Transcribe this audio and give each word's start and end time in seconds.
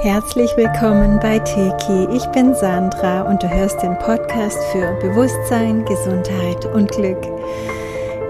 Herzlich 0.00 0.56
willkommen 0.56 1.18
bei 1.18 1.40
Teki. 1.40 2.06
Ich 2.14 2.24
bin 2.26 2.54
Sandra 2.54 3.22
und 3.22 3.42
du 3.42 3.50
hörst 3.50 3.82
den 3.82 3.98
Podcast 3.98 4.56
für 4.70 4.96
Bewusstsein, 5.00 5.84
Gesundheit 5.86 6.66
und 6.66 6.92
Glück. 6.92 7.18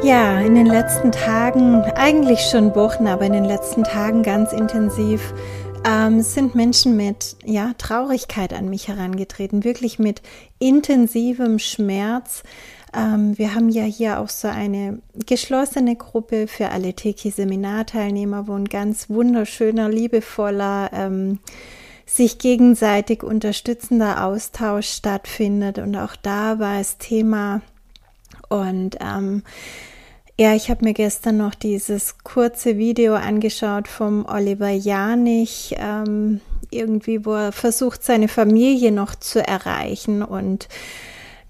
Ja, 0.02 0.40
in 0.40 0.54
den 0.54 0.64
letzten 0.64 1.12
Tagen, 1.12 1.82
eigentlich 1.94 2.40
schon 2.40 2.74
Wochen, 2.74 3.06
aber 3.06 3.26
in 3.26 3.34
den 3.34 3.44
letzten 3.44 3.84
Tagen 3.84 4.22
ganz 4.22 4.54
intensiv, 4.54 5.34
ähm, 5.86 6.22
sind 6.22 6.54
Menschen 6.54 6.96
mit 6.96 7.36
ja, 7.44 7.72
Traurigkeit 7.76 8.54
an 8.54 8.70
mich 8.70 8.88
herangetreten, 8.88 9.62
wirklich 9.62 9.98
mit 9.98 10.22
intensivem 10.58 11.58
Schmerz. 11.58 12.44
Ähm, 12.94 13.36
wir 13.36 13.54
haben 13.54 13.68
ja 13.68 13.84
hier 13.84 14.20
auch 14.20 14.28
so 14.28 14.48
eine 14.48 15.00
geschlossene 15.26 15.96
Gruppe 15.96 16.46
für 16.46 16.70
alle 16.70 16.94
Teki-Seminarteilnehmer, 16.94 18.48
wo 18.48 18.54
ein 18.54 18.66
ganz 18.66 19.10
wunderschöner, 19.10 19.88
liebevoller, 19.88 20.90
ähm, 20.92 21.38
sich 22.06 22.38
gegenseitig 22.38 23.22
unterstützender 23.22 24.24
Austausch 24.24 24.88
stattfindet. 24.88 25.78
Und 25.78 25.96
auch 25.96 26.16
da 26.16 26.58
war 26.58 26.80
es 26.80 26.96
Thema. 26.98 27.60
Und 28.48 28.96
ähm, 29.00 29.42
ja, 30.40 30.54
ich 30.54 30.70
habe 30.70 30.84
mir 30.84 30.94
gestern 30.94 31.36
noch 31.36 31.54
dieses 31.54 32.18
kurze 32.24 32.78
Video 32.78 33.14
angeschaut 33.14 33.88
vom 33.88 34.24
Oliver 34.24 34.70
Janich, 34.70 35.74
ähm, 35.78 36.40
irgendwie, 36.70 37.26
wo 37.26 37.32
er 37.32 37.52
versucht, 37.52 38.04
seine 38.04 38.28
Familie 38.28 38.92
noch 38.92 39.14
zu 39.14 39.46
erreichen 39.46 40.22
und 40.22 40.68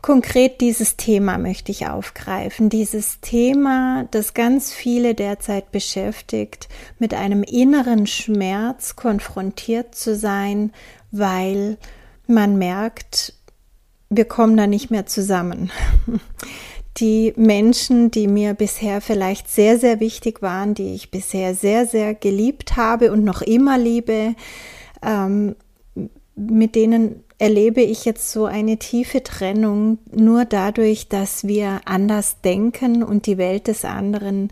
Konkret 0.01 0.61
dieses 0.61 0.97
Thema 0.97 1.39
möchte 1.39 1.73
ich 1.73 1.89
aufgreifen. 1.89 2.69
Dieses 2.69 3.21
Thema, 3.21 4.07
das 4.13 4.33
ganz 4.33 4.73
viele 4.73 5.15
derzeit 5.15 5.73
beschäftigt, 5.73 6.69
mit 6.99 7.15
einem 7.15 7.43
inneren 7.43 8.07
Schmerz 8.07 8.95
konfrontiert 8.95 9.97
zu 9.97 10.15
sein, 10.15 10.73
weil 11.11 11.79
man 12.29 12.59
merkt, 12.59 13.35
wir 14.09 14.25
kommen 14.25 14.57
da 14.57 14.67
nicht 14.67 14.91
mehr 14.91 15.07
zusammen. 15.07 15.71
Die 16.99 17.33
Menschen, 17.37 18.11
die 18.11 18.27
mir 18.27 18.55
bisher 18.55 19.01
vielleicht 19.01 19.49
sehr, 19.49 19.79
sehr 19.79 20.01
wichtig 20.01 20.43
waren, 20.43 20.75
die 20.75 20.95
ich 20.95 21.13
bisher 21.13 21.55
sehr, 21.55 21.87
sehr 21.87 22.15
geliebt 22.15 22.77
habe 22.77 23.13
und 23.13 23.23
noch 23.23 23.41
immer 23.41 23.79
liebe, 23.79 24.35
ähm, 25.03 25.55
mit 26.39 26.75
denen 26.75 27.25
erlebe 27.39 27.81
ich 27.81 28.05
jetzt 28.05 28.33
so 28.33 28.47
eine 28.47 28.79
tiefe 28.79 29.23
Trennung 29.23 29.99
nur 30.11 30.45
dadurch, 30.45 31.09
dass 31.09 31.47
wir 31.47 31.81
anders 31.85 32.41
denken 32.41 33.03
und 33.03 33.27
die 33.27 33.39
Welt 33.39 33.69
des 33.69 33.85
anderen 33.85 34.51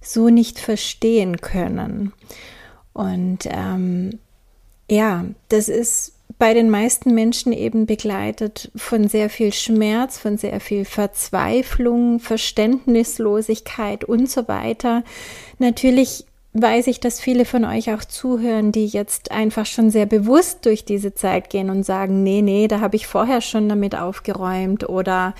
so 0.00 0.28
nicht 0.28 0.58
verstehen 0.58 1.40
können. 1.40 2.12
Und 2.92 3.48
ähm, 3.50 4.18
ja, 4.90 5.24
das 5.48 5.68
ist 5.68 6.14
bei 6.38 6.52
den 6.52 6.70
meisten 6.70 7.14
Menschen 7.14 7.52
eben 7.52 7.86
begleitet 7.86 8.70
von 8.74 9.08
sehr 9.08 9.30
viel 9.30 9.52
Schmerz, 9.52 10.18
von 10.18 10.36
sehr 10.36 10.60
viel 10.60 10.84
Verzweiflung, 10.84 12.18
Verständnislosigkeit 12.18 14.04
und 14.04 14.28
so 14.28 14.48
weiter. 14.48 15.04
Natürlich 15.58 16.26
weiß 16.54 16.86
ich, 16.86 17.00
dass 17.00 17.20
viele 17.20 17.44
von 17.44 17.64
euch 17.64 17.92
auch 17.92 18.04
zuhören, 18.04 18.70
die 18.70 18.86
jetzt 18.86 19.32
einfach 19.32 19.66
schon 19.66 19.90
sehr 19.90 20.06
bewusst 20.06 20.64
durch 20.64 20.84
diese 20.84 21.12
Zeit 21.12 21.50
gehen 21.50 21.68
und 21.68 21.82
sagen, 21.82 22.22
nee, 22.22 22.42
nee, 22.42 22.68
da 22.68 22.80
habe 22.80 22.94
ich 22.94 23.08
vorher 23.08 23.40
schon 23.40 23.68
damit 23.68 23.96
aufgeräumt 23.96 24.88
oder 24.88 25.34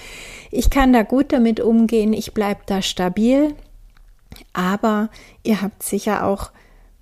ich 0.51 0.71
kann 0.71 0.93
da 0.93 1.03
gut 1.03 1.33
damit 1.33 1.61
umgehen, 1.61 2.13
ich 2.13 2.35
bleibe 2.35 2.63
da 2.67 2.83
stabil. 2.83 3.55
Aber 4.53 5.09
ihr 5.45 5.63
habt 5.63 5.85
sicher 5.85 6.27
auch 6.27 6.51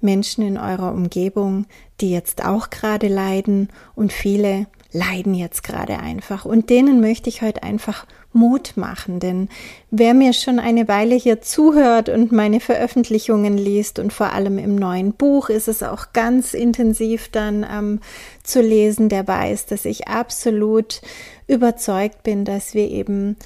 Menschen 0.03 0.47
in 0.47 0.59
eurer 0.59 0.93
Umgebung, 0.93 1.65
die 2.03 2.11
jetzt 2.11 2.45
auch 2.45 2.69
gerade 2.69 3.09
leiden 3.09 3.71
und 3.95 4.13
viele 4.13 4.67
leiden 4.93 5.33
jetzt 5.33 5.63
gerade 5.63 5.99
einfach. 6.01 6.45
Und 6.45 6.69
denen 6.69 7.01
möchte 7.01 7.31
ich 7.31 7.41
heute 7.41 7.63
einfach 7.63 8.07
Mut 8.33 8.73
machen, 8.77 9.21
denn 9.21 9.49
wer 9.91 10.15
mir 10.15 10.33
schon 10.33 10.59
eine 10.59 10.89
Weile 10.89 11.15
hier 11.15 11.41
zuhört 11.41 12.09
und 12.09 12.33
meine 12.33 12.61
Veröffentlichungen 12.61 13.57
liest 13.57 13.99
und 13.99 14.13
vor 14.13 14.33
allem 14.33 14.59
im 14.59 14.77
neuen 14.77 15.13
Buch 15.13 15.49
ist 15.49 15.69
es 15.69 15.83
auch 15.83 16.13
ganz 16.13 16.55
intensiv 16.55 17.29
dann 17.29 17.67
ähm, 17.71 18.01
zu 18.43 18.61
lesen, 18.61 19.09
der 19.09 19.27
weiß, 19.27 19.67
dass 19.67 19.85
ich 19.85 20.09
absolut 20.09 21.03
überzeugt 21.47 22.23
bin, 22.23 22.45
dass 22.45 22.75
wir 22.75 22.89
eben 22.91 23.37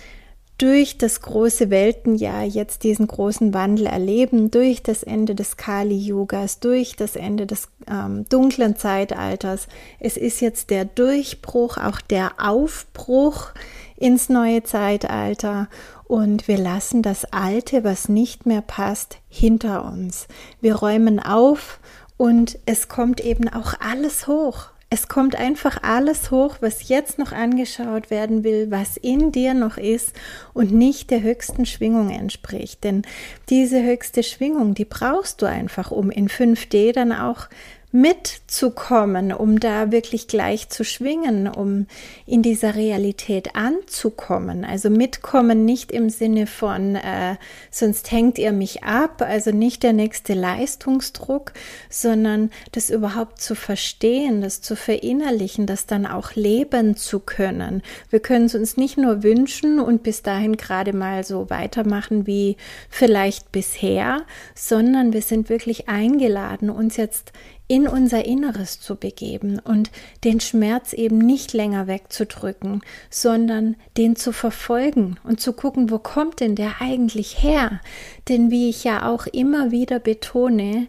durch 0.59 0.97
das 0.97 1.21
große 1.21 1.69
Weltenjahr 1.69 2.45
jetzt 2.45 2.83
diesen 2.83 3.07
großen 3.07 3.53
Wandel 3.53 3.87
erleben, 3.87 4.51
durch 4.51 4.83
das 4.83 5.03
Ende 5.03 5.35
des 5.35 5.59
Kali-Yugas, 5.59 6.61
durch 6.61 6.97
das 6.97 7.15
Ende 7.15 7.47
des 7.47 7.69
ähm, 7.91 8.25
dunklen 8.31 8.77
Zeitalters. 8.77 9.69
Es 10.01 10.17
ist 10.17 10.41
jetzt 10.41 10.71
der 10.71 10.87
Durchbruch, 10.87 11.77
auch 11.77 12.01
der 12.01 12.33
Aufbruch 12.39 13.51
ins 13.97 14.29
neue 14.29 14.63
Zeitalter 14.63 15.69
und 16.05 16.47
wir 16.49 16.59
lassen 16.59 17.03
das 17.03 17.25
Alte, 17.33 17.85
was 17.85 18.09
nicht 18.09 18.47
mehr 18.47 18.63
passt, 18.63 19.19
hinter 19.29 19.85
uns. 19.85 20.29
Wir 20.61 20.77
räumen 20.77 21.19
auf 21.21 21.81
und 22.17 22.59
es 22.67 22.89
kommt 22.89 23.21
eben 23.21 23.49
auch 23.49 23.75
alles 23.81 24.27
hoch. 24.27 24.71
Es 24.89 25.09
kommt 25.09 25.35
einfach 25.35 25.83
alles 25.83 26.31
hoch, 26.31 26.59
was 26.61 26.89
jetzt 26.89 27.19
noch 27.19 27.33
angeschaut 27.33 28.09
werden 28.09 28.45
will, 28.45 28.71
was 28.71 28.97
in 28.97 29.33
dir 29.33 29.53
noch 29.53 29.79
ist 29.79 30.13
und 30.55 30.71
nicht 30.71 31.11
der 31.11 31.23
höchsten 31.23 31.67
Schwingung 31.67 32.11
entspricht. 32.11 32.85
Denn 32.85 33.03
diese 33.51 33.83
höchste 33.83 34.23
Schwingung, 34.23 34.75
die 34.75 34.85
brauchst 34.85 35.43
du 35.43 35.47
einfach, 35.47 35.91
um 35.91 36.13
in 36.13 36.29
5D 36.29 36.93
dann 36.93 37.11
auch 37.11 37.49
mitzukommen, 37.97 39.33
um 39.33 39.59
da 39.59 39.91
wirklich 39.91 40.29
gleich 40.29 40.69
zu 40.69 40.85
schwingen, 40.85 41.49
um 41.49 41.87
in 42.27 42.43
dieser 42.43 42.75
Realität 42.75 43.57
anzukommen. 43.57 44.67
Also 44.67 44.91
mitkommen 44.91 45.65
nicht 45.65 45.93
im 45.93 46.11
Sinne 46.11 46.47
von, 46.47 46.97
äh, 46.97 47.37
sonst 47.71 48.13
hängt 48.13 48.39
ihr 48.39 48.53
mich 48.53 48.85
ab, 48.85 49.23
also 49.23 49.51
nicht 49.51 49.83
der 49.83 49.95
nächste 49.95 50.35
Leistungsdruck, 50.35 51.55
sondern 51.89 52.51
das 52.73 52.91
überhaupt 52.91 53.41
zu 53.41 53.55
verstehen, 53.55 54.43
das 54.43 54.61
zu 54.61 54.77
verinnerlichen, 54.77 55.65
das 55.65 55.87
dann 55.87 56.05
auch 56.05 56.35
leben 56.35 56.97
zu 56.97 57.19
können. 57.19 57.81
Wir 58.11 58.21
können 58.21 58.45
es 58.45 58.55
uns 58.55 58.77
nicht 58.77 58.99
nur 58.99 59.23
wünschen 59.23 59.81
und 59.81 60.03
bis 60.03 60.21
dahin 60.21 60.59
gerade 60.59 60.93
mal 60.93 61.25
so 61.25 61.49
weitermachen 61.49 62.27
wie 62.27 62.59
vielleicht 62.91 63.53
bisher, 63.53 64.27
sondern 64.55 65.15
wir 65.15 65.23
sind 65.23 65.49
wirklich 65.49 65.89
eingeladen, 65.89 66.69
uns 66.69 66.99
jetzt 66.99 67.33
in 67.69 67.89
unser 67.89 68.25
Inneres 68.25 68.81
zu 68.81 68.95
begeben 68.95 69.59
und 69.59 69.91
den 70.23 70.41
Schmerz 70.41 70.93
eben 70.93 71.19
nicht 71.19 71.53
länger 71.53 71.87
wegzudrücken, 71.87 72.83
sondern 73.11 73.77
den 73.97 74.15
zu 74.15 74.33
verfolgen 74.33 75.19
und 75.25 75.41
zu 75.41 75.53
gucken, 75.53 75.91
wo 75.91 75.99
kommt 75.99 76.41
denn 76.41 76.55
der 76.55 76.81
eigentlich 76.81 77.43
her? 77.43 77.81
Denn 78.29 78.51
wie 78.51 78.69
ich 78.69 78.85
ja 78.85 79.09
auch 79.09 79.27
immer 79.27 79.73
wieder 79.73 79.99
betone, 79.99 80.87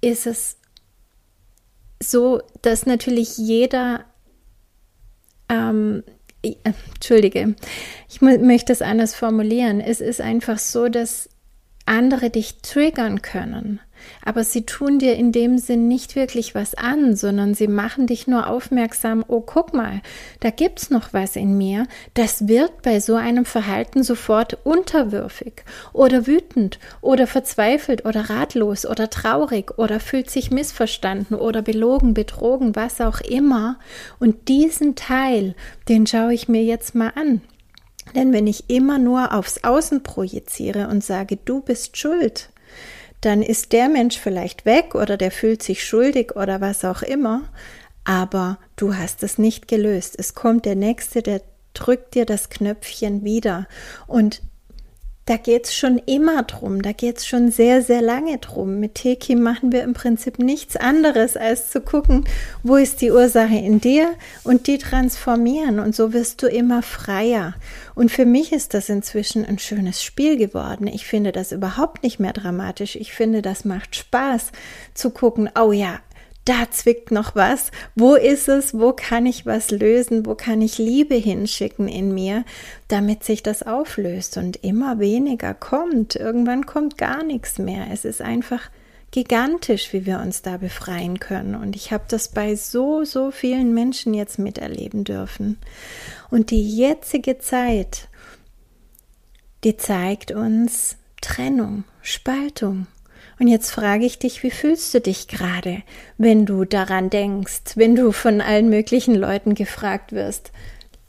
ist 0.00 0.26
es 0.26 0.56
so, 2.02 2.40
dass 2.62 2.86
natürlich 2.86 3.36
jeder 3.36 4.04
ähm, 5.50 6.04
äh, 6.42 6.54
Entschuldige, 6.64 7.54
ich 8.08 8.22
möchte 8.22 8.72
es 8.72 8.80
anders 8.80 9.14
formulieren. 9.14 9.80
Es 9.80 10.00
ist 10.00 10.22
einfach 10.22 10.58
so, 10.58 10.88
dass 10.88 11.28
andere 11.86 12.30
dich 12.30 12.62
triggern 12.62 13.20
können 13.20 13.80
aber 14.24 14.44
sie 14.44 14.66
tun 14.66 14.98
dir 14.98 15.14
in 15.16 15.32
dem 15.32 15.58
Sinn 15.58 15.88
nicht 15.88 16.16
wirklich 16.16 16.54
was 16.54 16.74
an, 16.74 17.16
sondern 17.16 17.54
sie 17.54 17.68
machen 17.68 18.06
dich 18.06 18.26
nur 18.26 18.48
aufmerksam, 18.48 19.24
oh 19.28 19.40
guck 19.40 19.74
mal, 19.74 20.00
da 20.40 20.50
gibt's 20.50 20.90
noch 20.90 21.12
was 21.12 21.36
in 21.36 21.56
mir, 21.56 21.86
das 22.14 22.48
wird 22.48 22.82
bei 22.82 23.00
so 23.00 23.14
einem 23.14 23.44
Verhalten 23.44 24.02
sofort 24.02 24.58
unterwürfig 24.64 25.64
oder 25.92 26.26
wütend 26.26 26.78
oder 27.00 27.26
verzweifelt 27.26 28.04
oder 28.04 28.30
ratlos 28.30 28.86
oder 28.86 29.10
traurig 29.10 29.78
oder 29.78 30.00
fühlt 30.00 30.30
sich 30.30 30.50
missverstanden 30.50 31.34
oder 31.34 31.62
belogen, 31.62 32.14
betrogen, 32.14 32.76
was 32.76 33.00
auch 33.00 33.20
immer. 33.20 33.78
Und 34.18 34.48
diesen 34.48 34.94
Teil, 34.94 35.54
den 35.88 36.06
schaue 36.06 36.34
ich 36.34 36.48
mir 36.48 36.62
jetzt 36.62 36.94
mal 36.94 37.12
an. 37.14 37.42
Denn 38.14 38.32
wenn 38.32 38.46
ich 38.46 38.68
immer 38.68 38.98
nur 38.98 39.32
aufs 39.32 39.64
Außen 39.64 40.02
projiziere 40.02 40.88
und 40.88 41.02
sage, 41.02 41.36
du 41.36 41.60
bist 41.60 41.96
schuld, 41.96 42.50
dann 43.24 43.42
ist 43.42 43.72
der 43.72 43.88
Mensch 43.88 44.18
vielleicht 44.18 44.66
weg 44.66 44.94
oder 44.94 45.16
der 45.16 45.30
fühlt 45.30 45.62
sich 45.62 45.84
schuldig 45.84 46.36
oder 46.36 46.60
was 46.60 46.84
auch 46.84 47.02
immer, 47.02 47.42
aber 48.04 48.58
du 48.76 48.94
hast 48.96 49.22
es 49.22 49.38
nicht 49.38 49.68
gelöst. 49.68 50.14
Es 50.18 50.34
kommt 50.34 50.66
der 50.66 50.76
Nächste, 50.76 51.22
der 51.22 51.40
drückt 51.72 52.14
dir 52.14 52.26
das 52.26 52.50
Knöpfchen 52.50 53.24
wieder 53.24 53.66
und 54.06 54.42
da 55.26 55.38
geht 55.38 55.66
es 55.66 55.74
schon 55.74 55.98
immer 56.04 56.42
drum, 56.42 56.82
da 56.82 56.92
geht 56.92 57.18
es 57.18 57.26
schon 57.26 57.50
sehr, 57.50 57.80
sehr 57.82 58.02
lange 58.02 58.36
drum. 58.38 58.78
Mit 58.78 58.96
Teki 58.96 59.36
machen 59.36 59.72
wir 59.72 59.82
im 59.82 59.94
Prinzip 59.94 60.38
nichts 60.38 60.76
anderes, 60.76 61.36
als 61.36 61.70
zu 61.70 61.80
gucken, 61.80 62.24
wo 62.62 62.76
ist 62.76 63.00
die 63.00 63.10
Ursache 63.10 63.56
in 63.56 63.80
dir 63.80 64.12
und 64.42 64.66
die 64.66 64.76
transformieren. 64.76 65.78
Und 65.78 65.94
so 65.94 66.12
wirst 66.12 66.42
du 66.42 66.46
immer 66.46 66.82
freier. 66.82 67.54
Und 67.94 68.10
für 68.10 68.26
mich 68.26 68.52
ist 68.52 68.74
das 68.74 68.90
inzwischen 68.90 69.46
ein 69.46 69.58
schönes 69.58 70.02
Spiel 70.02 70.36
geworden. 70.36 70.86
Ich 70.88 71.06
finde 71.06 71.32
das 71.32 71.52
überhaupt 71.52 72.02
nicht 72.02 72.20
mehr 72.20 72.34
dramatisch. 72.34 72.96
Ich 72.96 73.14
finde, 73.14 73.40
das 73.40 73.64
macht 73.64 73.96
Spaß 73.96 74.52
zu 74.92 75.08
gucken, 75.08 75.48
oh 75.58 75.72
ja, 75.72 76.00
da 76.44 76.70
zwickt 76.70 77.10
noch 77.10 77.34
was. 77.34 77.70
Wo 77.94 78.14
ist 78.14 78.48
es? 78.48 78.74
Wo 78.74 78.92
kann 78.92 79.26
ich 79.26 79.46
was 79.46 79.70
lösen? 79.70 80.26
Wo 80.26 80.34
kann 80.34 80.60
ich 80.60 80.78
Liebe 80.78 81.14
hinschicken 81.14 81.88
in 81.88 82.12
mir, 82.12 82.44
damit 82.88 83.24
sich 83.24 83.42
das 83.42 83.62
auflöst 83.62 84.36
und 84.36 84.56
immer 84.62 84.98
weniger 84.98 85.54
kommt? 85.54 86.16
Irgendwann 86.16 86.66
kommt 86.66 86.98
gar 86.98 87.22
nichts 87.22 87.58
mehr. 87.58 87.86
Es 87.90 88.04
ist 88.04 88.20
einfach 88.20 88.70
gigantisch, 89.10 89.92
wie 89.92 90.06
wir 90.06 90.18
uns 90.18 90.42
da 90.42 90.56
befreien 90.56 91.20
können. 91.20 91.54
Und 91.54 91.76
ich 91.76 91.92
habe 91.92 92.04
das 92.08 92.28
bei 92.28 92.56
so, 92.56 93.04
so 93.04 93.30
vielen 93.30 93.72
Menschen 93.72 94.12
jetzt 94.12 94.38
miterleben 94.38 95.04
dürfen. 95.04 95.58
Und 96.30 96.50
die 96.50 96.76
jetzige 96.76 97.38
Zeit, 97.38 98.08
die 99.62 99.76
zeigt 99.76 100.32
uns 100.32 100.96
Trennung, 101.20 101.84
Spaltung, 102.02 102.88
und 103.38 103.48
jetzt 103.48 103.70
frage 103.70 104.04
ich 104.04 104.18
dich, 104.18 104.42
wie 104.42 104.50
fühlst 104.50 104.94
du 104.94 105.00
dich 105.00 105.28
gerade, 105.28 105.82
wenn 106.18 106.46
du 106.46 106.64
daran 106.64 107.10
denkst, 107.10 107.76
wenn 107.76 107.96
du 107.96 108.12
von 108.12 108.40
allen 108.40 108.68
möglichen 108.68 109.14
Leuten 109.14 109.54
gefragt 109.54 110.12
wirst, 110.12 110.52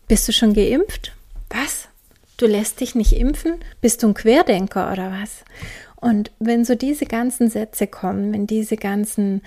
bist 0.08 0.28
du 0.28 0.32
schon 0.32 0.54
geimpft? 0.54 1.14
Was? 1.50 1.88
Du 2.38 2.48
lässt 2.48 2.82
dich 2.82 2.96
nicht 2.96 3.14
impfen? 3.14 3.56
Bist 3.82 4.04
du 4.04 4.08
ein 4.08 4.14
Querdenker 4.14 4.92
oder 4.92 5.12
was? 5.12 5.46
Und 5.96 6.32
wenn 6.40 6.66
so 6.66 6.76
diese 6.76 7.06
ganzen 7.06 7.50
Sätze 7.50 7.88
kommen, 7.88 8.34
wenn 8.34 8.46
diese 8.46 8.76
ganzen 8.76 9.42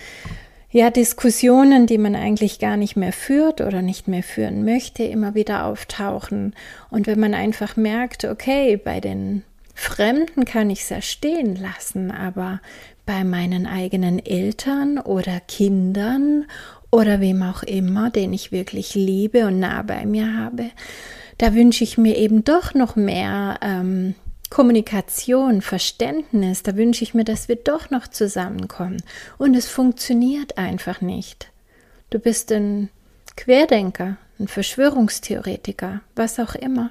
ja, 0.70 0.90
Diskussionen, 0.90 1.86
die 1.86 1.98
man 1.98 2.14
eigentlich 2.14 2.58
gar 2.58 2.76
nicht 2.76 2.96
mehr 2.96 3.12
führt 3.12 3.60
oder 3.60 3.80
nicht 3.80 4.06
mehr 4.08 4.22
führen 4.22 4.64
möchte, 4.64 5.04
immer 5.04 5.34
wieder 5.34 5.64
auftauchen. 5.64 6.54
Und 6.90 7.06
wenn 7.06 7.20
man 7.20 7.34
einfach 7.34 7.76
merkt, 7.76 8.24
okay, 8.24 8.76
bei 8.76 9.00
den 9.00 9.44
Fremden 9.80 10.44
kann 10.44 10.70
ich 10.70 10.80
es 10.80 10.88
ja 10.88 11.00
stehen 11.00 11.54
lassen, 11.54 12.10
aber 12.10 12.60
bei 13.06 13.22
meinen 13.22 13.64
eigenen 13.64 14.18
Eltern 14.18 14.98
oder 14.98 15.38
Kindern 15.38 16.46
oder 16.90 17.20
wem 17.20 17.44
auch 17.44 17.62
immer, 17.62 18.10
den 18.10 18.32
ich 18.32 18.50
wirklich 18.50 18.96
liebe 18.96 19.46
und 19.46 19.60
nah 19.60 19.82
bei 19.82 20.04
mir 20.04 20.36
habe, 20.36 20.72
da 21.38 21.54
wünsche 21.54 21.84
ich 21.84 21.96
mir 21.96 22.16
eben 22.16 22.42
doch 22.42 22.74
noch 22.74 22.96
mehr 22.96 23.60
ähm, 23.62 24.16
Kommunikation, 24.50 25.62
Verständnis, 25.62 26.64
da 26.64 26.74
wünsche 26.74 27.04
ich 27.04 27.14
mir, 27.14 27.24
dass 27.24 27.48
wir 27.48 27.56
doch 27.56 27.88
noch 27.88 28.08
zusammenkommen. 28.08 29.00
Und 29.38 29.54
es 29.54 29.68
funktioniert 29.68 30.58
einfach 30.58 31.00
nicht. 31.00 31.52
Du 32.10 32.18
bist 32.18 32.50
ein 32.50 32.88
Querdenker, 33.36 34.16
ein 34.40 34.48
Verschwörungstheoretiker, 34.48 36.00
was 36.16 36.40
auch 36.40 36.56
immer. 36.56 36.90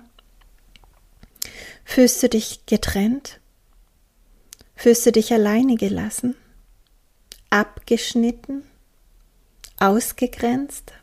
Fühlst 1.90 2.22
du 2.22 2.30
dich 2.30 2.66
getrennt? 2.68 3.40
Fühlst 4.76 5.06
du 5.06 5.12
dich 5.12 5.34
alleine 5.34 5.78
gelassen? 5.78 6.36
Abgeschnitten? 7.50 8.64
Ausgegrenzt? 9.80 10.94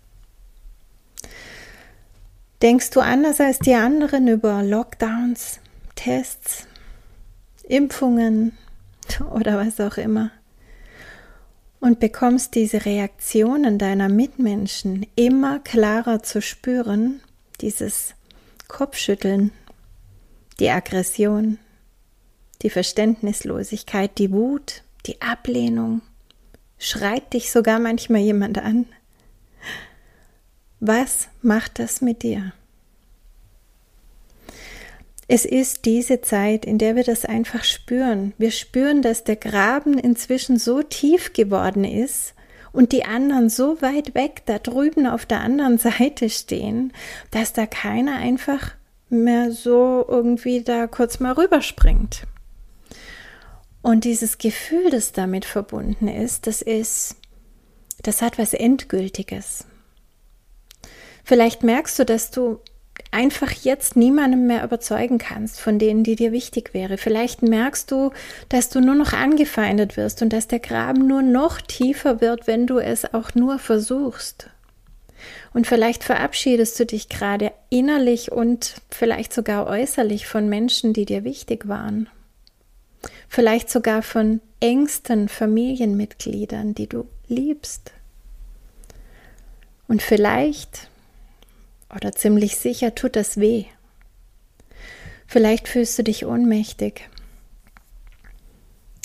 Denkst 2.62 2.90
du 2.90 3.00
anders 3.00 3.40
als 3.40 3.58
die 3.58 3.74
anderen 3.74 4.28
über 4.28 4.62
Lockdowns, 4.62 5.58
Tests, 5.96 6.68
Impfungen 7.64 8.56
oder 9.32 9.56
was 9.56 9.80
auch 9.80 9.96
immer? 9.96 10.30
Und 11.80 11.98
bekommst 11.98 12.54
diese 12.54 12.84
Reaktionen 12.84 13.78
deiner 13.78 14.10
Mitmenschen 14.10 15.06
immer 15.16 15.58
klarer 15.60 16.22
zu 16.22 16.40
spüren, 16.40 17.20
dieses 17.62 18.14
Kopfschütteln, 18.68 19.50
die 20.60 20.70
Aggression, 20.70 21.58
die 22.62 22.70
Verständnislosigkeit, 22.70 24.18
die 24.18 24.32
Wut, 24.32 24.82
die 25.06 25.20
Ablehnung. 25.20 26.02
Schreit 26.78 27.32
dich 27.32 27.50
sogar 27.50 27.78
manchmal 27.78 28.20
jemand 28.20 28.58
an? 28.58 28.86
Was 30.80 31.28
macht 31.42 31.78
das 31.78 32.00
mit 32.00 32.22
dir? 32.22 32.52
Es 35.26 35.46
ist 35.46 35.86
diese 35.86 36.20
Zeit, 36.20 36.66
in 36.66 36.76
der 36.76 36.96
wir 36.96 37.04
das 37.04 37.24
einfach 37.24 37.64
spüren. 37.64 38.34
Wir 38.36 38.50
spüren, 38.50 39.00
dass 39.00 39.24
der 39.24 39.36
Graben 39.36 39.98
inzwischen 39.98 40.58
so 40.58 40.82
tief 40.82 41.32
geworden 41.32 41.84
ist 41.84 42.34
und 42.72 42.92
die 42.92 43.04
anderen 43.04 43.48
so 43.48 43.80
weit 43.80 44.14
weg 44.14 44.42
da 44.44 44.58
drüben 44.58 45.06
auf 45.06 45.24
der 45.24 45.40
anderen 45.40 45.78
Seite 45.78 46.28
stehen, 46.28 46.92
dass 47.30 47.52
da 47.54 47.66
keiner 47.66 48.16
einfach 48.16 48.72
mehr 49.08 49.52
so 49.52 50.04
irgendwie 50.08 50.62
da 50.62 50.86
kurz 50.86 51.20
mal 51.20 51.32
rüberspringt. 51.32 52.22
Und 53.82 54.04
dieses 54.04 54.38
Gefühl, 54.38 54.90
das 54.90 55.12
damit 55.12 55.44
verbunden 55.44 56.08
ist, 56.08 56.46
das 56.46 56.62
ist, 56.62 57.16
das 58.02 58.22
hat 58.22 58.38
was 58.38 58.54
Endgültiges. 58.54 59.66
Vielleicht 61.22 61.62
merkst 61.62 61.98
du, 61.98 62.04
dass 62.04 62.30
du 62.30 62.60
einfach 63.10 63.52
jetzt 63.52 63.96
niemandem 63.96 64.46
mehr 64.46 64.64
überzeugen 64.64 65.18
kannst 65.18 65.60
von 65.60 65.78
denen, 65.78 66.02
die 66.02 66.16
dir 66.16 66.32
wichtig 66.32 66.74
wäre. 66.74 66.98
Vielleicht 66.98 67.42
merkst 67.42 67.90
du, 67.90 68.10
dass 68.48 68.70
du 68.70 68.80
nur 68.80 68.94
noch 68.94 69.12
angefeindet 69.12 69.96
wirst 69.96 70.22
und 70.22 70.32
dass 70.32 70.48
der 70.48 70.60
Graben 70.60 71.06
nur 71.06 71.22
noch 71.22 71.60
tiefer 71.60 72.20
wird, 72.20 72.46
wenn 72.46 72.66
du 72.66 72.78
es 72.78 73.12
auch 73.14 73.34
nur 73.34 73.58
versuchst. 73.58 74.50
Und 75.52 75.66
vielleicht 75.66 76.04
verabschiedest 76.04 76.78
du 76.78 76.86
dich 76.86 77.08
gerade 77.08 77.52
innerlich 77.70 78.32
und 78.32 78.74
vielleicht 78.90 79.32
sogar 79.32 79.66
äußerlich 79.66 80.26
von 80.26 80.48
Menschen, 80.48 80.92
die 80.92 81.04
dir 81.04 81.24
wichtig 81.24 81.68
waren. 81.68 82.08
Vielleicht 83.28 83.70
sogar 83.70 84.02
von 84.02 84.40
engsten 84.60 85.28
Familienmitgliedern, 85.28 86.74
die 86.74 86.88
du 86.88 87.06
liebst. 87.28 87.92
Und 89.88 90.02
vielleicht 90.02 90.88
oder 91.94 92.12
ziemlich 92.12 92.56
sicher 92.56 92.94
tut 92.94 93.16
das 93.16 93.38
weh. 93.38 93.66
Vielleicht 95.26 95.68
fühlst 95.68 95.98
du 95.98 96.02
dich 96.02 96.26
ohnmächtig. 96.26 97.08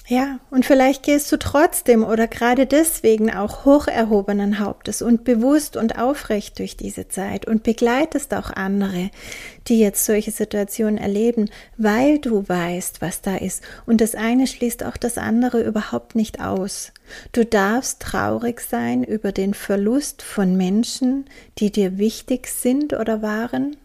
Ja, 0.10 0.40
und 0.50 0.66
vielleicht 0.66 1.04
gehst 1.04 1.32
du 1.32 1.38
trotzdem 1.38 2.04
oder 2.04 2.28
gerade 2.28 2.66
deswegen 2.66 3.32
auch 3.32 3.64
hoch 3.66 3.86
erhobenen 3.86 4.58
Hauptes 4.58 5.04
und 5.04 5.24
bewusst 5.24 5.78
und 5.78 6.00
aufrecht 6.00 6.58
durch 6.58 6.76
diese 6.76 7.10
Zeit 7.10 7.46
und 7.46 7.62
begleitest 7.62 8.34
auch 8.34 8.50
andere, 8.50 9.12
die 9.68 9.78
jetzt 9.78 10.04
solche 10.06 10.32
Situationen 10.32 10.98
erleben, 10.98 11.52
weil 11.78 12.18
du 12.18 12.50
weißt, 12.50 13.04
was 13.04 13.22
da 13.22 13.36
ist. 13.36 13.64
Und 13.86 14.02
das 14.02 14.16
eine 14.16 14.48
schließt 14.48 14.84
auch 14.84 14.98
das 14.98 15.20
andere 15.20 15.62
überhaupt 15.62 16.16
nicht 16.16 16.42
aus. 16.42 16.92
Du 17.32 17.46
darfst 17.46 18.00
traurig 18.02 18.62
sein 18.62 19.04
über 19.04 19.32
den 19.32 19.54
Verlust 19.54 20.24
von 20.24 20.58
Menschen, 20.58 21.26
die 21.60 21.72
dir 21.72 22.00
wichtig 22.00 22.48
sind 22.48 22.94
oder 22.94 23.22
waren. 23.22 23.78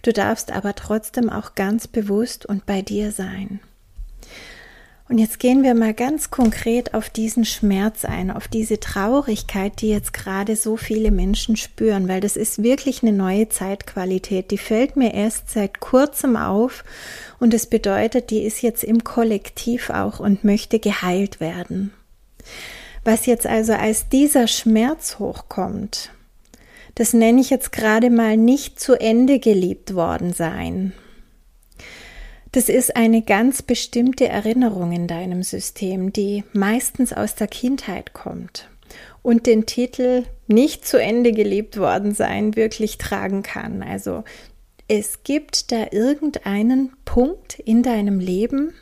Du 0.00 0.14
darfst 0.14 0.50
aber 0.50 0.74
trotzdem 0.74 1.28
auch 1.28 1.54
ganz 1.54 1.86
bewusst 1.88 2.46
und 2.46 2.64
bei 2.64 2.80
dir 2.80 3.12
sein. 3.12 3.60
Und 5.08 5.18
jetzt 5.18 5.38
gehen 5.38 5.62
wir 5.62 5.74
mal 5.74 5.94
ganz 5.94 6.30
konkret 6.30 6.92
auf 6.92 7.10
diesen 7.10 7.44
Schmerz 7.44 8.04
ein, 8.04 8.32
auf 8.32 8.48
diese 8.48 8.80
Traurigkeit, 8.80 9.80
die 9.80 9.88
jetzt 9.88 10.12
gerade 10.12 10.56
so 10.56 10.76
viele 10.76 11.12
Menschen 11.12 11.56
spüren, 11.56 12.08
weil 12.08 12.20
das 12.20 12.36
ist 12.36 12.62
wirklich 12.64 13.02
eine 13.02 13.12
neue 13.12 13.48
Zeitqualität. 13.48 14.50
Die 14.50 14.58
fällt 14.58 14.96
mir 14.96 15.14
erst 15.14 15.50
seit 15.50 15.78
kurzem 15.78 16.36
auf 16.36 16.82
und 17.38 17.54
es 17.54 17.66
bedeutet, 17.66 18.30
die 18.30 18.42
ist 18.42 18.62
jetzt 18.62 18.82
im 18.82 19.04
Kollektiv 19.04 19.90
auch 19.90 20.18
und 20.18 20.42
möchte 20.42 20.80
geheilt 20.80 21.38
werden. 21.38 21.92
Was 23.04 23.26
jetzt 23.26 23.46
also 23.46 23.74
als 23.74 24.08
dieser 24.08 24.48
Schmerz 24.48 25.20
hochkommt, 25.20 26.10
das 26.96 27.12
nenne 27.12 27.40
ich 27.40 27.50
jetzt 27.50 27.70
gerade 27.70 28.10
mal 28.10 28.36
nicht 28.36 28.80
zu 28.80 28.94
Ende 28.94 29.38
geliebt 29.38 29.94
worden 29.94 30.32
sein. 30.32 30.92
Das 32.56 32.70
ist 32.70 32.96
eine 32.96 33.20
ganz 33.20 33.60
bestimmte 33.60 34.28
Erinnerung 34.28 34.90
in 34.90 35.06
deinem 35.06 35.42
System, 35.42 36.10
die 36.10 36.42
meistens 36.54 37.12
aus 37.12 37.34
der 37.34 37.48
Kindheit 37.48 38.14
kommt 38.14 38.70
und 39.20 39.44
den 39.44 39.66
Titel 39.66 40.24
nicht 40.46 40.86
zu 40.86 40.98
Ende 40.98 41.32
gelebt 41.32 41.76
worden 41.76 42.14
sein 42.14 42.56
wirklich 42.56 42.96
tragen 42.96 43.42
kann. 43.42 43.82
Also 43.82 44.24
es 44.88 45.22
gibt 45.22 45.70
da 45.70 45.88
irgendeinen 45.90 46.96
Punkt 47.04 47.58
in 47.58 47.82
deinem 47.82 48.20
Leben, 48.20 48.72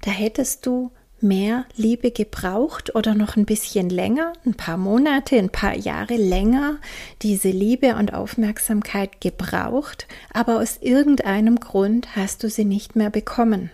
da 0.00 0.10
hättest 0.10 0.66
du 0.66 0.90
mehr 1.20 1.64
Liebe 1.76 2.10
gebraucht 2.10 2.94
oder 2.94 3.14
noch 3.14 3.36
ein 3.36 3.46
bisschen 3.46 3.90
länger, 3.90 4.32
ein 4.46 4.54
paar 4.54 4.76
Monate, 4.76 5.36
ein 5.36 5.50
paar 5.50 5.76
Jahre 5.76 6.16
länger 6.16 6.76
diese 7.22 7.50
Liebe 7.50 7.96
und 7.96 8.14
Aufmerksamkeit 8.14 9.20
gebraucht, 9.20 10.06
aber 10.32 10.58
aus 10.58 10.78
irgendeinem 10.80 11.60
Grund 11.60 12.14
hast 12.16 12.42
du 12.42 12.50
sie 12.50 12.64
nicht 12.64 12.96
mehr 12.96 13.10
bekommen. 13.10 13.70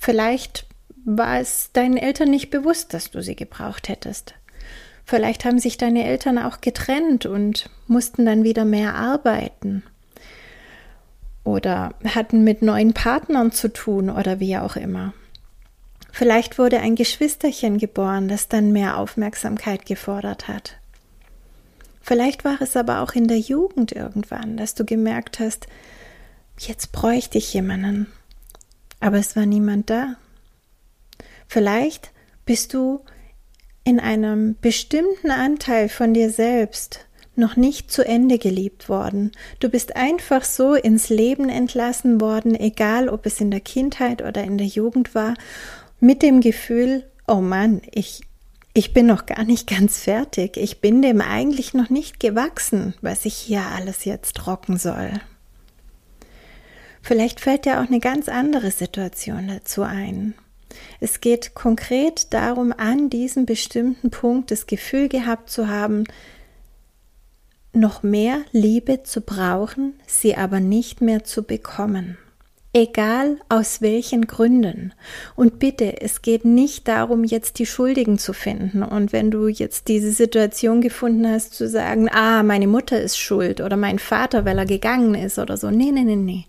Vielleicht 0.00 0.66
war 1.04 1.40
es 1.40 1.70
deinen 1.72 1.96
Eltern 1.96 2.30
nicht 2.30 2.50
bewusst, 2.50 2.94
dass 2.94 3.10
du 3.10 3.22
sie 3.22 3.36
gebraucht 3.36 3.88
hättest. 3.88 4.34
Vielleicht 5.04 5.44
haben 5.44 5.58
sich 5.58 5.76
deine 5.76 6.04
Eltern 6.04 6.38
auch 6.38 6.60
getrennt 6.60 7.26
und 7.26 7.68
mussten 7.86 8.24
dann 8.24 8.42
wieder 8.42 8.64
mehr 8.64 8.94
arbeiten. 8.94 9.82
Oder 11.44 11.94
hatten 12.14 12.42
mit 12.42 12.62
neuen 12.62 12.94
Partnern 12.94 13.52
zu 13.52 13.70
tun 13.70 14.08
oder 14.08 14.40
wie 14.40 14.56
auch 14.56 14.76
immer. 14.76 15.12
Vielleicht 16.16 16.58
wurde 16.60 16.78
ein 16.78 16.94
Geschwisterchen 16.94 17.76
geboren, 17.76 18.28
das 18.28 18.46
dann 18.46 18.70
mehr 18.70 18.98
Aufmerksamkeit 18.98 19.84
gefordert 19.84 20.46
hat. 20.46 20.76
Vielleicht 22.02 22.44
war 22.44 22.62
es 22.62 22.76
aber 22.76 23.00
auch 23.00 23.14
in 23.14 23.26
der 23.26 23.40
Jugend 23.40 23.90
irgendwann, 23.90 24.56
dass 24.56 24.76
du 24.76 24.84
gemerkt 24.84 25.40
hast, 25.40 25.66
jetzt 26.56 26.92
bräuchte 26.92 27.38
ich 27.38 27.52
jemanden, 27.52 28.06
aber 29.00 29.16
es 29.16 29.34
war 29.34 29.44
niemand 29.44 29.90
da. 29.90 30.14
Vielleicht 31.48 32.12
bist 32.46 32.74
du 32.74 33.00
in 33.82 33.98
einem 33.98 34.54
bestimmten 34.60 35.32
Anteil 35.32 35.88
von 35.88 36.14
dir 36.14 36.30
selbst 36.30 37.06
noch 37.34 37.56
nicht 37.56 37.90
zu 37.90 38.06
Ende 38.06 38.38
geliebt 38.38 38.88
worden. 38.88 39.32
Du 39.58 39.68
bist 39.68 39.96
einfach 39.96 40.44
so 40.44 40.74
ins 40.74 41.08
Leben 41.08 41.48
entlassen 41.48 42.20
worden, 42.20 42.54
egal 42.54 43.08
ob 43.08 43.26
es 43.26 43.40
in 43.40 43.50
der 43.50 43.60
Kindheit 43.60 44.22
oder 44.22 44.44
in 44.44 44.58
der 44.58 44.68
Jugend 44.68 45.16
war, 45.16 45.34
mit 46.04 46.22
dem 46.22 46.40
Gefühl, 46.40 47.04
oh 47.26 47.40
Mann, 47.40 47.80
ich, 47.90 48.20
ich 48.74 48.92
bin 48.92 49.06
noch 49.06 49.24
gar 49.24 49.44
nicht 49.44 49.66
ganz 49.66 50.00
fertig. 50.00 50.56
Ich 50.56 50.80
bin 50.80 51.00
dem 51.00 51.20
eigentlich 51.20 51.72
noch 51.72 51.88
nicht 51.88 52.20
gewachsen, 52.20 52.94
was 53.00 53.24
ich 53.24 53.34
hier 53.34 53.62
alles 53.62 54.04
jetzt 54.04 54.46
rocken 54.46 54.76
soll. 54.76 55.12
Vielleicht 57.00 57.40
fällt 57.40 57.64
dir 57.64 57.80
auch 57.80 57.86
eine 57.86 58.00
ganz 58.00 58.28
andere 58.28 58.70
Situation 58.70 59.48
dazu 59.48 59.82
ein. 59.82 60.34
Es 61.00 61.20
geht 61.20 61.54
konkret 61.54 62.32
darum, 62.34 62.72
an 62.76 63.08
diesem 63.08 63.46
bestimmten 63.46 64.10
Punkt 64.10 64.50
das 64.50 64.66
Gefühl 64.66 65.08
gehabt 65.08 65.48
zu 65.48 65.68
haben, 65.68 66.04
noch 67.72 68.02
mehr 68.02 68.42
Liebe 68.52 69.04
zu 69.04 69.20
brauchen, 69.20 69.94
sie 70.06 70.36
aber 70.36 70.60
nicht 70.60 71.00
mehr 71.00 71.24
zu 71.24 71.44
bekommen. 71.44 72.18
Egal 72.76 73.36
aus 73.48 73.82
welchen 73.82 74.26
Gründen. 74.26 74.94
Und 75.36 75.60
bitte, 75.60 76.00
es 76.02 76.22
geht 76.22 76.44
nicht 76.44 76.88
darum, 76.88 77.22
jetzt 77.22 77.60
die 77.60 77.66
Schuldigen 77.66 78.18
zu 78.18 78.32
finden. 78.32 78.82
Und 78.82 79.12
wenn 79.12 79.30
du 79.30 79.46
jetzt 79.46 79.86
diese 79.86 80.10
Situation 80.10 80.80
gefunden 80.80 81.24
hast, 81.24 81.54
zu 81.54 81.68
sagen, 81.68 82.08
ah, 82.10 82.42
meine 82.42 82.66
Mutter 82.66 83.00
ist 83.00 83.16
schuld 83.16 83.60
oder 83.60 83.76
mein 83.76 84.00
Vater, 84.00 84.44
weil 84.44 84.58
er 84.58 84.66
gegangen 84.66 85.14
ist 85.14 85.38
oder 85.38 85.56
so. 85.56 85.70
Nee, 85.70 85.92
nee, 85.92 86.02
nee, 86.02 86.16
nee. 86.16 86.46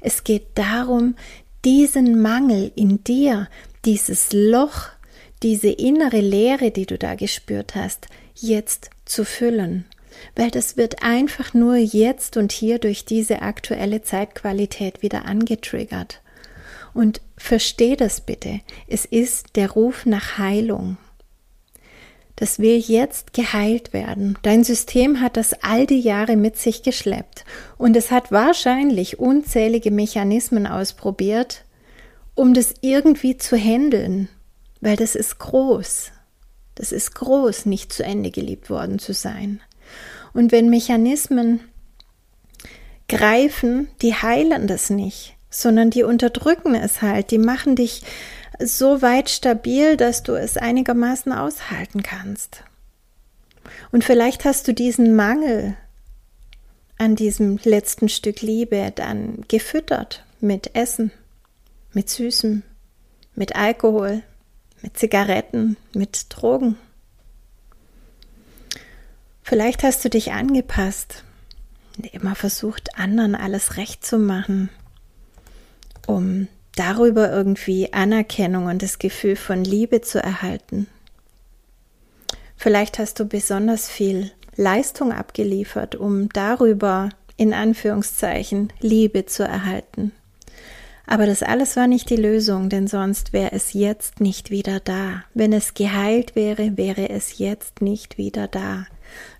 Es 0.00 0.24
geht 0.24 0.48
darum, 0.56 1.14
diesen 1.64 2.20
Mangel 2.20 2.72
in 2.74 3.04
dir, 3.04 3.48
dieses 3.84 4.32
Loch, 4.32 4.88
diese 5.44 5.70
innere 5.70 6.20
Leere, 6.20 6.72
die 6.72 6.86
du 6.86 6.98
da 6.98 7.14
gespürt 7.14 7.76
hast, 7.76 8.08
jetzt 8.34 8.90
zu 9.04 9.24
füllen 9.24 9.84
weil 10.36 10.50
das 10.50 10.76
wird 10.76 11.02
einfach 11.02 11.54
nur 11.54 11.76
jetzt 11.76 12.36
und 12.36 12.52
hier 12.52 12.78
durch 12.78 13.04
diese 13.04 13.42
aktuelle 13.42 14.02
Zeitqualität 14.02 15.02
wieder 15.02 15.24
angetriggert. 15.24 16.20
Und 16.94 17.20
versteh 17.38 17.96
das 17.96 18.20
bitte, 18.20 18.60
es 18.86 19.04
ist 19.04 19.56
der 19.56 19.70
Ruf 19.70 20.04
nach 20.06 20.38
Heilung. 20.38 20.98
Das 22.36 22.58
will 22.58 22.78
jetzt 22.78 23.34
geheilt 23.34 23.92
werden. 23.92 24.38
Dein 24.42 24.64
System 24.64 25.20
hat 25.20 25.36
das 25.36 25.52
all 25.62 25.86
die 25.86 26.00
Jahre 26.00 26.36
mit 26.36 26.56
sich 26.56 26.82
geschleppt 26.82 27.44
und 27.78 27.96
es 27.96 28.10
hat 28.10 28.32
wahrscheinlich 28.32 29.18
unzählige 29.18 29.90
Mechanismen 29.90 30.66
ausprobiert, 30.66 31.64
um 32.34 32.54
das 32.54 32.74
irgendwie 32.80 33.36
zu 33.36 33.56
handeln, 33.56 34.28
weil 34.80 34.96
das 34.96 35.14
ist 35.14 35.38
groß. 35.38 36.10
Das 36.74 36.90
ist 36.90 37.14
groß, 37.14 37.66
nicht 37.66 37.92
zu 37.92 38.02
Ende 38.02 38.30
geliebt 38.30 38.70
worden 38.70 38.98
zu 38.98 39.12
sein. 39.12 39.60
Und 40.32 40.52
wenn 40.52 40.70
Mechanismen 40.70 41.60
greifen, 43.08 43.88
die 44.00 44.14
heilen 44.14 44.66
das 44.66 44.90
nicht, 44.90 45.36
sondern 45.50 45.90
die 45.90 46.02
unterdrücken 46.02 46.74
es 46.74 47.02
halt, 47.02 47.30
die 47.30 47.38
machen 47.38 47.76
dich 47.76 48.02
so 48.58 49.02
weit 49.02 49.28
stabil, 49.28 49.96
dass 49.96 50.22
du 50.22 50.32
es 50.32 50.56
einigermaßen 50.56 51.32
aushalten 51.32 52.02
kannst. 52.02 52.64
Und 53.90 54.04
vielleicht 54.04 54.44
hast 54.44 54.66
du 54.68 54.74
diesen 54.74 55.14
Mangel 55.14 55.76
an 56.98 57.16
diesem 57.16 57.58
letzten 57.64 58.08
Stück 58.08 58.42
Liebe 58.42 58.92
dann 58.94 59.44
gefüttert 59.48 60.24
mit 60.40 60.74
Essen, 60.74 61.10
mit 61.92 62.08
Süßem, 62.08 62.62
mit 63.34 63.56
Alkohol, 63.56 64.22
mit 64.82 64.96
Zigaretten, 64.96 65.76
mit 65.94 66.26
Drogen. 66.28 66.76
Vielleicht 69.42 69.82
hast 69.82 70.04
du 70.04 70.08
dich 70.08 70.32
angepasst, 70.32 71.24
immer 72.12 72.34
versucht, 72.34 72.98
anderen 72.98 73.34
alles 73.34 73.76
recht 73.76 74.04
zu 74.04 74.18
machen, 74.18 74.70
um 76.06 76.48
darüber 76.76 77.30
irgendwie 77.30 77.92
Anerkennung 77.92 78.66
und 78.66 78.82
das 78.82 78.98
Gefühl 78.98 79.36
von 79.36 79.64
Liebe 79.64 80.00
zu 80.00 80.22
erhalten. 80.22 80.86
Vielleicht 82.56 82.98
hast 82.98 83.18
du 83.18 83.24
besonders 83.24 83.88
viel 83.88 84.30
Leistung 84.56 85.12
abgeliefert, 85.12 85.96
um 85.96 86.28
darüber 86.28 87.08
in 87.36 87.52
Anführungszeichen 87.52 88.72
Liebe 88.80 89.26
zu 89.26 89.42
erhalten. 89.42 90.12
Aber 91.06 91.26
das 91.26 91.42
alles 91.42 91.76
war 91.76 91.88
nicht 91.88 92.08
die 92.10 92.16
Lösung, 92.16 92.68
denn 92.68 92.86
sonst 92.86 93.32
wäre 93.32 93.52
es 93.52 93.72
jetzt 93.72 94.20
nicht 94.20 94.50
wieder 94.50 94.78
da. 94.78 95.24
Wenn 95.34 95.52
es 95.52 95.74
geheilt 95.74 96.36
wäre, 96.36 96.76
wäre 96.76 97.10
es 97.10 97.38
jetzt 97.38 97.82
nicht 97.82 98.16
wieder 98.16 98.46
da. 98.46 98.86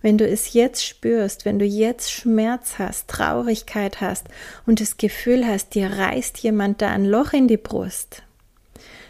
Wenn 0.00 0.18
du 0.18 0.26
es 0.26 0.52
jetzt 0.52 0.84
spürst, 0.84 1.44
wenn 1.44 1.58
du 1.58 1.64
jetzt 1.64 2.12
Schmerz 2.12 2.78
hast, 2.78 3.08
Traurigkeit 3.08 4.00
hast 4.00 4.26
und 4.66 4.80
das 4.80 4.96
Gefühl 4.96 5.46
hast, 5.46 5.74
dir 5.74 5.90
reißt 5.90 6.38
jemand 6.38 6.82
da 6.82 6.90
ein 6.90 7.04
Loch 7.04 7.32
in 7.32 7.48
die 7.48 7.56
Brust, 7.56 8.22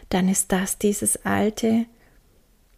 dann 0.09 0.29
ist 0.29 0.53
das 0.53 0.79
dieses 0.79 1.25
alte, 1.25 1.87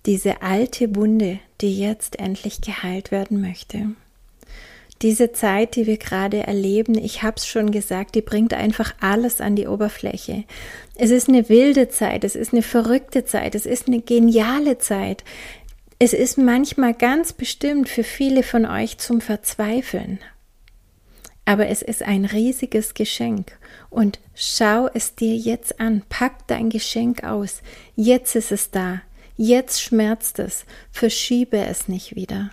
diese 0.07 0.43
alte 0.43 0.95
Wunde, 0.95 1.41
die 1.61 1.79
jetzt 1.79 2.19
endlich 2.19 2.61
geheilt 2.61 3.11
werden 3.11 3.41
möchte. 3.41 3.95
Diese 5.03 5.33
Zeit, 5.33 5.77
die 5.77 5.87
wir 5.87 5.99
gerade 5.99 6.47
erleben, 6.47 6.97
ich 6.97 7.23
habe 7.23 7.37
es 7.37 7.47
schon 7.47 7.73
gesagt, 7.73 8.15
die 8.15 8.23
bringt 8.23 8.55
einfach 8.55 8.95
alles 9.01 9.41
an 9.41 9.57
die 9.57 9.67
Oberfläche. 9.67 10.45
Es 10.95 11.11
ist 11.11 11.29
eine 11.29 11.49
wilde 11.49 11.89
Zeit, 11.89 12.25
es 12.25 12.37
ist 12.37 12.53
eine 12.53 12.63
verrückte 12.63 13.25
Zeit, 13.25 13.55
es 13.55 13.67
ist 13.67 13.89
eine 13.89 14.01
geniale 14.01 14.79
Zeit. 14.79 15.25
Es 15.99 16.13
ist 16.13 16.39
manchmal 16.39 16.93
ganz 16.95 17.33
bestimmt 17.33 17.89
für 17.89 18.05
viele 18.05 18.43
von 18.43 18.67
euch 18.67 18.99
zum 18.99 19.21
Verzweifeln. 19.21 20.19
Aber 21.45 21.69
es 21.69 21.83
ist 21.83 22.03
ein 22.03 22.25
riesiges 22.25 22.95
Geschenk. 22.95 23.59
Und 23.91 24.19
schau 24.35 24.89
es 24.93 25.15
dir 25.15 25.37
jetzt 25.37 25.79
an. 25.79 26.03
Pack 26.09 26.47
dein 26.47 26.71
Geschenk 26.71 27.23
aus. 27.23 27.63
Jetzt 27.97 28.35
ist 28.35 28.51
es 28.51 28.71
da. 28.71 29.03
Jetzt 29.37 29.83
schmerzt 29.83 30.39
es. 30.39 30.65
Verschiebe 30.91 31.59
es 31.59 31.87
nicht 31.87 32.17
wieder. 32.17 32.51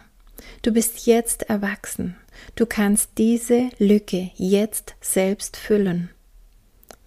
Du 0.61 0.71
bist 0.71 1.05
jetzt 1.05 1.43
erwachsen. 1.43 2.17
Du 2.55 2.65
kannst 2.65 3.11
diese 3.17 3.69
Lücke 3.77 4.31
jetzt 4.35 4.95
selbst 4.99 5.57
füllen. 5.57 6.09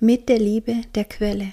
Mit 0.00 0.28
der 0.28 0.38
Liebe 0.38 0.82
der 0.94 1.04
Quelle. 1.04 1.52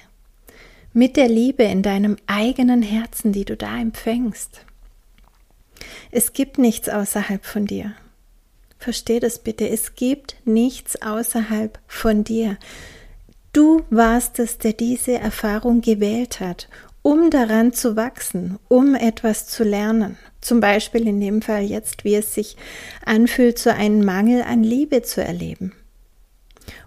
Mit 0.93 1.17
der 1.17 1.29
Liebe 1.29 1.63
in 1.63 1.83
deinem 1.83 2.17
eigenen 2.27 2.81
Herzen, 2.81 3.31
die 3.31 3.45
du 3.45 3.55
da 3.55 3.79
empfängst. 3.79 4.65
Es 6.11 6.33
gibt 6.33 6.57
nichts 6.57 6.89
außerhalb 6.89 7.45
von 7.45 7.65
dir. 7.65 7.93
Versteh 8.77 9.19
das 9.19 9.39
bitte. 9.39 9.69
Es 9.69 9.95
gibt 9.95 10.35
nichts 10.45 11.01
außerhalb 11.01 11.79
von 11.88 12.23
dir. 12.23 12.57
Du 13.53 13.83
warst 13.89 14.39
es, 14.39 14.57
der 14.57 14.73
diese 14.73 15.13
Erfahrung 15.13 15.81
gewählt 15.81 16.39
hat, 16.39 16.67
um 17.01 17.29
daran 17.29 17.73
zu 17.73 17.95
wachsen, 17.95 18.57
um 18.69 18.95
etwas 18.95 19.47
zu 19.47 19.63
lernen. 19.63 20.17
Zum 20.39 20.59
Beispiel 20.59 21.07
in 21.07 21.19
dem 21.19 21.41
Fall 21.41 21.63
jetzt, 21.63 22.03
wie 22.03 22.15
es 22.15 22.33
sich 22.33 22.57
anfühlt, 23.05 23.59
so 23.59 23.69
einen 23.69 24.03
Mangel 24.03 24.41
an 24.41 24.63
Liebe 24.63 25.01
zu 25.01 25.23
erleben. 25.23 25.73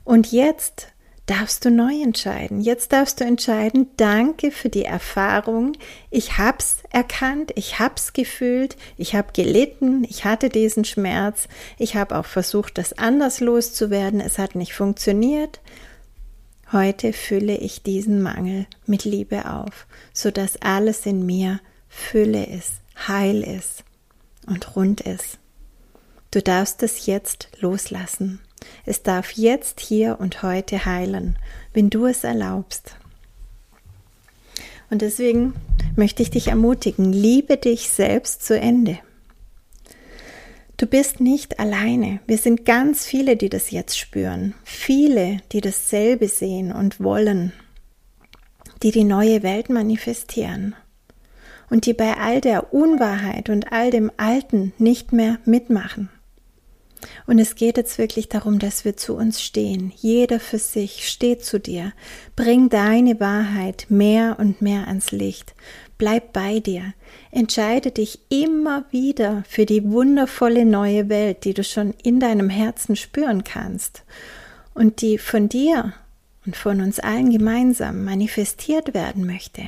Und 0.05 0.33
jetzt 0.33 0.89
darfst 1.27 1.65
du 1.65 1.71
neu 1.71 2.03
entscheiden. 2.03 2.61
Jetzt 2.61 2.93
darfst 2.93 3.21
du 3.21 3.25
entscheiden, 3.25 3.89
danke 3.97 4.51
für 4.51 4.69
die 4.69 4.85
Erfahrung. 4.85 5.73
Ich 6.11 6.37
hab's 6.37 6.79
erkannt, 6.91 7.53
ich 7.55 7.79
hab's 7.79 8.13
gefühlt, 8.13 8.77
ich 8.99 9.15
habe 9.15 9.33
gelitten, 9.33 10.05
ich 10.05 10.25
hatte 10.25 10.51
diesen 10.51 10.85
Schmerz, 10.85 11.49
ich 11.79 11.97
habe 11.97 12.19
auch 12.19 12.27
versucht, 12.27 12.77
das 12.77 12.93
anders 12.93 13.41
loszuwerden, 13.41 14.21
es 14.21 14.39
hat 14.39 14.55
nicht 14.55 14.75
funktioniert. 14.75 15.61
Heute 16.73 17.13
fülle 17.13 17.57
ich 17.57 17.83
diesen 17.83 18.21
Mangel 18.21 18.67
mit 18.87 19.05
Liebe 19.05 19.51
auf, 19.51 19.87
so 20.13 20.31
dass 20.31 20.61
alles 20.61 21.07
in 21.07 21.25
mir 21.25 21.61
Fülle 21.89 22.45
ist, 22.45 22.81
heil 23.09 23.43
ist 23.43 23.85
und 24.47 24.77
rund 24.77 25.01
ist. 25.03 25.39
Du 26.31 26.43
darfst 26.43 26.83
es 26.83 27.07
jetzt 27.07 27.49
loslassen. 27.61 28.41
Es 28.87 29.03
darf 29.03 29.33
jetzt, 29.33 29.81
hier 29.81 30.19
und 30.21 30.43
heute 30.43 30.85
heilen, 30.85 31.39
wenn 31.73 31.91
du 31.91 32.07
es 32.07 32.25
erlaubst. 32.25 32.97
Und 34.91 35.03
deswegen 35.03 35.55
möchte 35.97 36.23
ich 36.23 36.31
dich 36.31 36.49
ermutigen, 36.49 37.13
liebe 37.13 37.57
dich 37.57 37.91
selbst 37.91 38.45
zu 38.45 38.59
Ende. 38.59 38.99
Du 40.77 40.87
bist 40.87 41.21
nicht 41.21 41.61
alleine. 41.61 42.21
Wir 42.27 42.37
sind 42.37 42.65
ganz 42.65 43.07
viele, 43.07 43.37
die 43.37 43.49
das 43.49 43.71
jetzt 43.71 43.99
spüren. 43.99 44.55
Viele, 44.65 45.39
die 45.53 45.61
dasselbe 45.61 46.29
sehen 46.29 46.73
und 46.73 47.01
wollen. 47.01 47.53
die 48.83 48.91
die 48.91 49.05
neue 49.05 49.43
Welt 49.43 49.71
manifestieren 49.71 50.75
und 51.71 51.87
die 51.87 51.95
bei 51.95 52.19
all 52.19 52.43
der 52.43 52.75
Unwahrheit 52.75 53.49
und 53.49 53.73
all 53.73 53.91
dem 53.91 54.11
Alten 54.19 54.75
nicht 54.79 55.13
mehr 55.13 55.39
mitmachen. 55.47 56.11
Und 57.27 57.39
es 57.39 57.55
geht 57.55 57.77
jetzt 57.77 57.99
wirklich 57.99 58.29
darum, 58.29 58.59
dass 58.59 58.85
wir 58.85 58.97
zu 58.97 59.15
uns 59.15 59.43
stehen. 59.43 59.93
Jeder 59.97 60.41
für 60.41 60.59
sich 60.59 61.09
steht 61.09 61.45
zu 61.45 61.59
dir. 61.59 61.93
Bring 62.37 62.69
deine 62.69 63.21
Wahrheit 63.21 63.87
mehr 63.89 64.37
und 64.39 64.63
mehr 64.63 64.89
ans 64.89 65.13
Licht. 65.13 65.55
Bleib 65.99 66.33
bei 66.33 66.61
dir. 66.61 66.95
Entscheide 67.31 67.91
dich 67.91 68.21
immer 68.29 68.85
wieder 68.91 69.45
für 69.49 69.67
die 69.67 69.85
wundervolle 69.85 70.65
neue 70.65 71.09
Welt, 71.09 71.45
die 71.45 71.55
du 71.55 71.63
schon 71.63 71.95
in 72.03 72.21
deinem 72.21 72.51
Herzen 72.51 72.97
spüren 72.97 73.45
kannst 73.45 74.03
und 74.75 75.01
die 75.03 75.19
von 75.19 75.49
dir 75.49 75.93
und 76.47 76.57
von 76.57 76.81
uns 76.81 77.01
allen 77.01 77.31
gemeinsam 77.31 78.05
manifestiert 78.05 78.93
werden 78.93 79.27
möchte. 79.27 79.63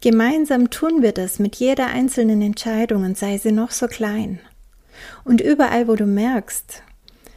Gemeinsam 0.00 0.70
tun 0.70 1.02
wir 1.02 1.12
das 1.12 1.38
mit 1.38 1.56
jeder 1.56 1.88
einzelnen 1.88 2.40
Entscheidung 2.40 3.04
und 3.04 3.18
sei 3.18 3.36
sie 3.36 3.52
noch 3.52 3.72
so 3.72 3.88
klein. 3.88 4.38
Und 5.24 5.40
überall, 5.40 5.88
wo 5.88 5.96
du 5.96 6.06
merkst, 6.06 6.82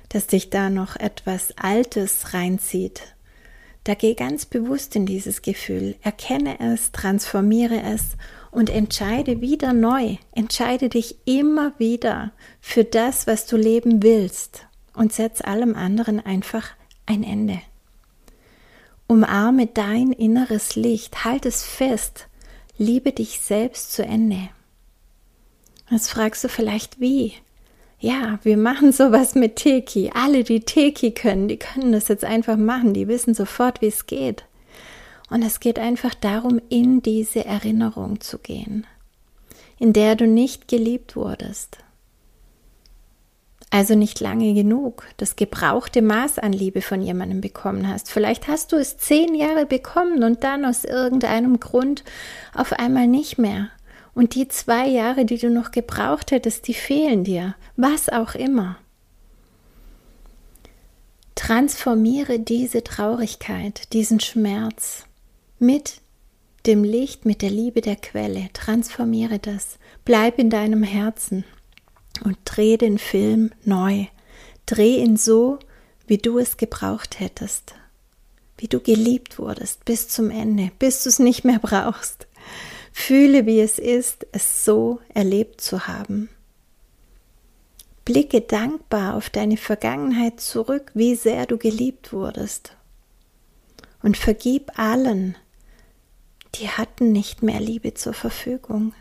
dass 0.10 0.28
dich 0.28 0.50
da 0.50 0.70
noch 0.70 0.96
etwas 0.96 1.54
Altes 1.58 2.34
reinzieht, 2.34 3.16
da 3.84 3.96
geh 3.96 4.14
ganz 4.14 4.46
bewusst 4.46 4.96
in 4.96 5.08
dieses 5.08 5.42
Gefühl, 5.42 5.96
erkenne 6.04 6.60
es, 6.60 6.92
transformiere 6.92 7.82
es 7.82 8.16
und 8.52 8.70
entscheide 8.70 9.42
wieder 9.42 9.74
neu. 9.74 10.18
Entscheide 10.34 10.88
dich 10.88 11.18
immer 11.26 11.74
wieder 11.80 12.32
für 12.60 12.84
das, 12.84 13.26
was 13.26 13.48
du 13.48 13.58
leben 13.58 14.04
willst 14.04 14.68
und 14.94 15.14
setz 15.14 15.42
allem 15.42 15.76
anderen 15.76 16.20
einfach 16.24 16.70
ein 17.08 17.24
Ende. 17.24 17.60
Umarme 19.08 19.66
dein 19.68 20.12
inneres 20.12 20.76
Licht, 20.76 21.26
halt 21.26 21.46
es 21.46 21.64
fest, 21.64 22.28
liebe 22.78 23.12
dich 23.12 23.42
selbst 23.42 23.94
zu 23.94 24.04
Ende. 24.06 24.50
Jetzt 25.90 26.10
fragst 26.10 26.44
du 26.44 26.50
vielleicht 26.50 27.00
wie? 27.00 27.34
Ja, 28.04 28.40
wir 28.42 28.58
machen 28.58 28.92
sowas 28.92 29.36
mit 29.36 29.58
Teki. 29.58 30.12
Alle, 30.16 30.44
die 30.44 30.62
Teki 30.62 31.12
können, 31.12 31.48
die 31.48 31.58
können 31.58 31.92
das 31.92 32.08
jetzt 32.08 32.26
einfach 32.26 32.58
machen. 32.58 32.96
Die 32.96 33.08
wissen 33.08 33.36
sofort, 33.36 33.80
wie 33.82 33.88
es 33.88 34.08
geht. 34.08 34.44
Und 35.30 35.44
es 35.44 35.60
geht 35.60 35.78
einfach 35.78 36.16
darum, 36.16 36.60
in 36.70 37.04
diese 37.04 37.46
Erinnerung 37.46 38.20
zu 38.20 38.40
gehen, 38.40 38.88
in 39.78 39.94
der 39.94 40.16
du 40.16 40.26
nicht 40.26 40.68
geliebt 40.68 41.16
wurdest. 41.16 41.78
Also 43.70 43.94
nicht 43.94 44.20
lange 44.20 44.56
genug, 44.56 45.06
das 45.18 45.36
gebrauchte 45.36 46.02
Maß 46.02 46.40
an 46.40 46.54
Liebe 46.54 46.82
von 46.82 47.04
jemandem 47.04 47.40
bekommen 47.40 47.88
hast. 47.88 48.12
Vielleicht 48.12 48.48
hast 48.48 48.72
du 48.72 48.78
es 48.78 48.98
zehn 48.98 49.36
Jahre 49.36 49.68
bekommen 49.68 50.24
und 50.24 50.44
dann 50.44 50.66
aus 50.66 50.86
irgendeinem 50.86 51.60
Grund 51.60 52.04
auf 52.54 52.74
einmal 52.74 53.08
nicht 53.08 53.38
mehr. 53.38 53.70
Und 54.14 54.36
die 54.36 54.48
zwei 54.48 54.88
Jahre, 54.88 55.26
die 55.26 55.38
du 55.38 55.50
noch 55.50 55.72
gebraucht 55.72 56.32
hättest, 56.32 56.68
die 56.68 56.74
fehlen 56.74 57.24
dir. 57.24 57.56
Was 57.78 58.10
auch 58.10 58.36
immer. 58.36 58.78
Transformiere 61.36 62.40
diese 62.40 62.84
Traurigkeit, 62.84 63.94
diesen 63.94 64.20
Schmerz 64.20 65.06
mit 65.60 66.02
dem 66.66 66.84
Licht, 66.84 67.26
mit 67.26 67.42
der 67.42 67.50
Liebe 67.50 67.82
der 67.82 67.96
Quelle. 67.96 68.50
Transformiere 68.54 69.40
das. 69.40 69.80
Bleib 70.06 70.38
in 70.40 70.50
deinem 70.50 70.84
Herzen 70.84 71.44
und 72.24 72.38
dreh 72.46 72.78
den 72.78 72.98
Film 72.98 73.52
neu. 73.64 74.06
Dreh 74.66 74.98
ihn 74.98 75.18
so, 75.18 75.60
wie 76.06 76.18
du 76.18 76.38
es 76.38 76.58
gebraucht 76.58 77.20
hättest. 77.20 77.74
Wie 78.58 78.68
du 78.68 78.80
geliebt 78.80 79.40
wurdest 79.40 79.86
bis 79.86 80.08
zum 80.08 80.30
Ende, 80.30 80.72
bis 80.78 81.04
du 81.04 81.10
es 81.10 81.20
nicht 81.20 81.44
mehr 81.44 81.60
brauchst. 81.60 82.28
Fühle, 82.92 83.46
wie 83.46 83.62
es 83.62 83.80
ist, 83.80 84.28
es 84.32 84.66
so 84.66 85.00
erlebt 85.14 85.62
zu 85.62 85.88
haben. 85.88 86.30
Blicke 88.06 88.42
dankbar 88.42 89.16
auf 89.16 89.30
deine 89.30 89.58
Vergangenheit 89.58 90.40
zurück, 90.40 90.92
wie 90.94 91.16
sehr 91.16 91.46
du 91.46 91.58
geliebt 91.58 92.12
wurdest. 92.14 92.76
Und 94.02 94.18
vergib 94.18 94.78
allen, 94.78 95.38
die 96.56 96.68
hatten 96.68 97.12
nicht 97.12 97.44
mehr 97.44 97.60
Liebe 97.60 97.94
zur 97.94 98.14
Verfügung. 98.14 98.94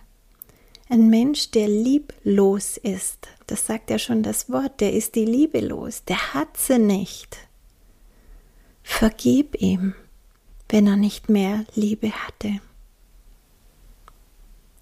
Ein 0.88 1.08
Mensch, 1.08 1.50
der 1.50 1.68
lieblos 1.68 2.76
ist, 2.76 3.28
das 3.46 3.66
sagt 3.66 3.90
ja 3.90 3.98
schon 3.98 4.22
das 4.22 4.50
Wort, 4.50 4.80
der 4.80 4.92
ist 4.92 5.14
die 5.14 5.24
Liebe 5.24 5.60
los, 5.60 6.04
der 6.04 6.34
hat 6.34 6.56
sie 6.56 6.78
nicht. 6.78 7.38
Vergib 8.82 9.60
ihm, 9.60 9.94
wenn 10.68 10.86
er 10.86 10.96
nicht 10.96 11.28
mehr 11.28 11.64
Liebe 11.74 12.10
hatte. 12.10 12.60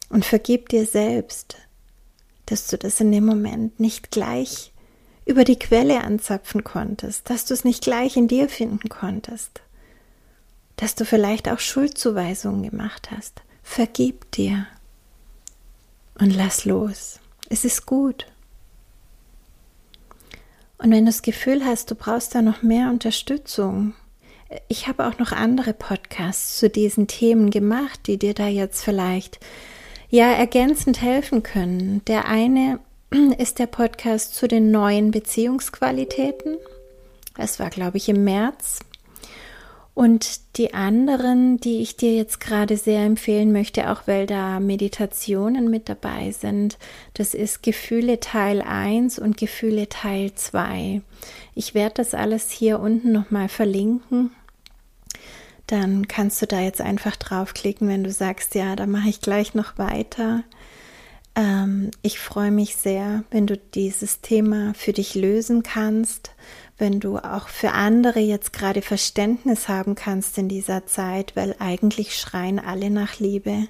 Und 0.08 0.24
vergib 0.24 0.68
dir 0.68 0.86
selbst, 0.86 1.56
dass 2.46 2.68
du 2.68 2.78
das 2.78 3.00
in 3.00 3.12
dem 3.12 3.26
Moment 3.26 3.78
nicht 3.78 4.10
gleich 4.10 4.72
über 5.26 5.44
die 5.44 5.58
Quelle 5.58 6.02
anzapfen 6.02 6.64
konntest, 6.64 7.28
dass 7.28 7.44
du 7.44 7.52
es 7.52 7.64
nicht 7.64 7.82
gleich 7.82 8.16
in 8.16 8.28
dir 8.28 8.48
finden 8.48 8.88
konntest, 8.88 9.60
dass 10.76 10.94
du 10.94 11.04
vielleicht 11.04 11.48
auch 11.50 11.58
Schuldzuweisungen 11.58 12.62
gemacht 12.62 13.10
hast. 13.10 13.42
Vergib 13.62 14.30
dir 14.32 14.66
und 16.18 16.30
lass 16.30 16.64
los. 16.64 17.20
Es 17.50 17.66
ist 17.66 17.84
gut. 17.84 18.26
Und 20.78 20.90
wenn 20.92 21.04
du 21.04 21.10
das 21.10 21.22
Gefühl 21.22 21.64
hast, 21.64 21.90
du 21.90 21.94
brauchst 21.94 22.34
da 22.34 22.40
noch 22.40 22.62
mehr 22.62 22.88
Unterstützung, 22.88 23.94
ich 24.68 24.88
habe 24.88 25.06
auch 25.06 25.18
noch 25.18 25.32
andere 25.32 25.74
Podcasts 25.74 26.58
zu 26.58 26.70
diesen 26.70 27.06
Themen 27.06 27.50
gemacht, 27.50 28.00
die 28.06 28.16
dir 28.16 28.32
da 28.32 28.46
jetzt 28.46 28.82
vielleicht 28.82 29.40
ja 30.10 30.32
ergänzend 30.32 31.02
helfen 31.02 31.42
können. 31.42 32.02
Der 32.06 32.26
eine 32.26 32.80
ist 33.38 33.58
der 33.58 33.66
Podcast 33.66 34.34
zu 34.34 34.48
den 34.48 34.70
neuen 34.70 35.10
Beziehungsqualitäten. 35.10 36.56
Das 37.36 37.58
war, 37.60 37.70
glaube 37.70 37.98
ich, 37.98 38.08
im 38.08 38.24
März. 38.24 38.80
Und 39.94 40.56
die 40.58 40.74
anderen, 40.74 41.58
die 41.58 41.82
ich 41.82 41.96
dir 41.96 42.14
jetzt 42.14 42.38
gerade 42.38 42.76
sehr 42.76 43.04
empfehlen 43.04 43.50
möchte, 43.50 43.90
auch 43.90 44.02
weil 44.06 44.26
da 44.26 44.60
Meditationen 44.60 45.70
mit 45.70 45.88
dabei 45.88 46.30
sind, 46.30 46.78
das 47.14 47.34
ist 47.34 47.64
Gefühle 47.64 48.20
Teil 48.20 48.62
1 48.62 49.18
und 49.18 49.36
Gefühle 49.36 49.88
Teil 49.88 50.32
2. 50.32 51.02
Ich 51.56 51.74
werde 51.74 51.94
das 51.96 52.14
alles 52.14 52.52
hier 52.52 52.78
unten 52.78 53.10
nochmal 53.10 53.48
verlinken 53.48 54.30
dann 55.68 56.08
kannst 56.08 56.42
du 56.42 56.46
da 56.46 56.60
jetzt 56.60 56.80
einfach 56.80 57.14
draufklicken, 57.16 57.88
wenn 57.88 58.02
du 58.02 58.10
sagst, 58.10 58.54
ja, 58.54 58.74
da 58.74 58.86
mache 58.86 59.08
ich 59.08 59.20
gleich 59.20 59.54
noch 59.54 59.78
weiter. 59.78 60.42
Ähm, 61.36 61.90
ich 62.02 62.18
freue 62.18 62.50
mich 62.50 62.76
sehr, 62.76 63.22
wenn 63.30 63.46
du 63.46 63.56
dieses 63.56 64.20
Thema 64.20 64.74
für 64.74 64.92
dich 64.92 65.14
lösen 65.14 65.62
kannst, 65.62 66.32
wenn 66.78 67.00
du 67.00 67.18
auch 67.18 67.48
für 67.48 67.72
andere 67.72 68.20
jetzt 68.20 68.52
gerade 68.52 68.82
Verständnis 68.82 69.68
haben 69.68 69.94
kannst 69.94 70.38
in 70.38 70.48
dieser 70.48 70.86
Zeit, 70.86 71.36
weil 71.36 71.54
eigentlich 71.58 72.16
schreien 72.16 72.58
alle 72.58 72.90
nach 72.90 73.18
Liebe. 73.18 73.68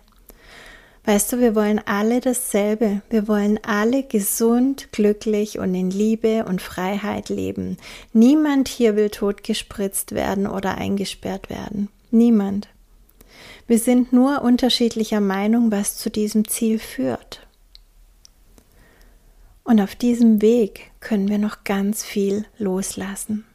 Weißt 1.09 1.33
du, 1.33 1.39
wir 1.39 1.55
wollen 1.55 1.81
alle 1.87 2.21
dasselbe. 2.21 3.01
Wir 3.09 3.29
wollen 3.29 3.59
alle 3.65 4.03
gesund, 4.03 4.93
glücklich 4.93 5.59
und 5.59 5.75
in 5.75 5.91
Liebe 5.91 6.45
und 6.45 6.61
Freiheit 6.61 7.31
leben. 7.31 7.79
Niemand 8.13 8.69
hier 8.69 8.95
will 8.95 9.09
totgespritzt 9.09 10.13
werden 10.13 10.47
oder 10.47 10.77
eingesperrt 10.77 11.49
werden. 11.49 11.89
Niemand. 12.11 12.69
Wir 13.67 13.79
sind 13.79 14.13
nur 14.13 14.43
unterschiedlicher 14.43 15.23
Meinung, 15.23 15.73
was 15.73 15.97
zu 15.97 16.11
diesem 16.11 16.47
Ziel 16.47 16.79
führt. 16.79 17.47
Und 19.65 19.81
auf 19.81 19.95
diesem 19.95 20.43
Weg 20.43 20.91
können 21.01 21.29
wir 21.29 21.39
noch 21.39 21.65
ganz 21.65 22.05
viel 22.05 22.45
loslassen 22.59 23.47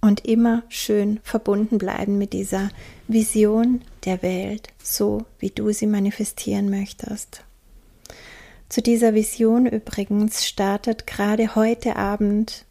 und 0.00 0.24
immer 0.24 0.62
schön 0.68 1.20
verbunden 1.22 1.78
bleiben 1.78 2.18
mit 2.18 2.32
dieser 2.32 2.70
Vision 3.08 3.82
der 4.04 4.22
Welt, 4.22 4.68
so 4.82 5.24
wie 5.38 5.50
du 5.50 5.72
sie 5.72 5.86
manifestieren 5.86 6.70
möchtest. 6.70 7.42
Zu 8.68 8.82
dieser 8.82 9.14
Vision 9.14 9.66
übrigens 9.66 10.46
startet 10.46 11.06
gerade 11.06 11.54
heute 11.54 11.96
Abend, 11.96 12.66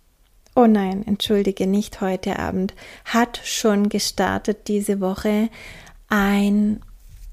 oh 0.55 0.67
nein, 0.67 1.05
entschuldige, 1.05 1.67
nicht 1.67 2.01
heute 2.01 2.37
Abend, 2.39 2.75
hat 3.03 3.41
schon 3.43 3.89
gestartet 3.89 4.67
diese 4.67 5.01
Woche 5.01 5.49
ein, 6.07 6.81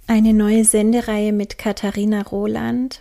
eine 0.06 0.32
neue 0.32 0.64
Sendereihe 0.64 1.32
mit 1.32 1.58
Katharina 1.58 2.22
Roland, 2.22 3.00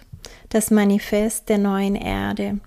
das 0.50 0.70
Manifest 0.70 1.50
der 1.50 1.58
neuen 1.58 1.96
Erde. 1.96 2.60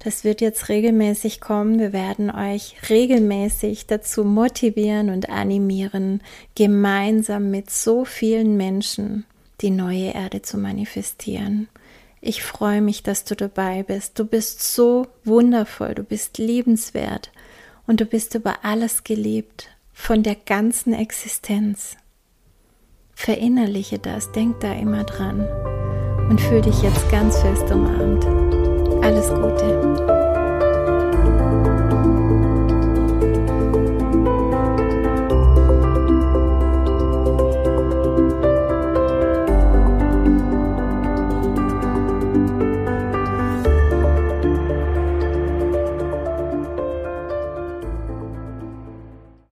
Das 0.00 0.24
wird 0.24 0.40
jetzt 0.40 0.68
regelmäßig 0.70 1.40
kommen. 1.40 1.78
Wir 1.78 1.92
werden 1.92 2.30
euch 2.30 2.76
regelmäßig 2.88 3.86
dazu 3.86 4.24
motivieren 4.24 5.10
und 5.10 5.28
animieren, 5.28 6.22
gemeinsam 6.54 7.50
mit 7.50 7.70
so 7.70 8.04
vielen 8.04 8.56
Menschen 8.56 9.26
die 9.60 9.70
neue 9.70 10.14
Erde 10.14 10.40
zu 10.42 10.56
manifestieren. 10.58 11.68
Ich 12.22 12.42
freue 12.42 12.80
mich, 12.80 13.02
dass 13.02 13.24
du 13.24 13.34
dabei 13.34 13.82
bist. 13.82 14.18
Du 14.18 14.24
bist 14.24 14.62
so 14.62 15.06
wundervoll, 15.24 15.94
du 15.94 16.02
bist 16.02 16.38
liebenswert 16.38 17.30
und 17.86 18.00
du 18.00 18.06
bist 18.06 18.34
über 18.34 18.64
alles 18.64 19.04
geliebt 19.04 19.68
von 19.92 20.22
der 20.22 20.34
ganzen 20.34 20.94
Existenz. 20.94 21.96
verinnerliche 23.14 23.98
das, 23.98 24.32
denk 24.32 24.60
da 24.60 24.72
immer 24.72 25.04
dran 25.04 25.40
und 26.30 26.40
fühl 26.40 26.62
dich 26.62 26.80
jetzt 26.80 27.10
ganz 27.10 27.38
fest 27.38 27.70
umarmt. 27.70 28.39
Alles 29.10 29.28
Gute. 29.28 30.29